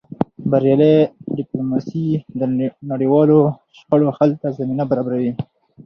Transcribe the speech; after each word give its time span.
بریالۍ 0.51 0.95
ډیپلوماسي 1.37 2.05
د 2.39 2.41
نړیوالو 2.91 3.39
شخړو 3.77 4.07
حل 4.17 4.31
ته 4.41 4.47
زمینه 4.57 4.83
برابروي. 4.91 5.31